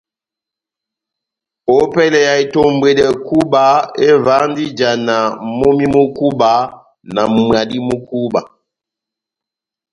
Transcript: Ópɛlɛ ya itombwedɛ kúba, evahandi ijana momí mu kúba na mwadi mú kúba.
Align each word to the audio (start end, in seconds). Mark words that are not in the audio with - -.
Ópɛlɛ 1.77 2.19
ya 2.27 2.33
itombwedɛ 2.43 3.07
kúba, 3.27 3.63
evahandi 4.07 4.61
ijana 4.69 5.15
momí 5.57 5.85
mu 5.93 6.03
kúba 6.17 6.51
na 7.13 7.21
mwadi 7.35 7.77
mú 7.87 7.95
kúba. 8.07 8.41